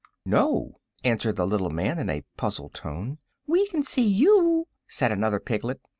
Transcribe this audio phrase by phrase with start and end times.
[0.25, 3.19] "]"No," answered the little man, in a puzzled tone.
[3.45, 5.81] "We can see you," said another of the piglets.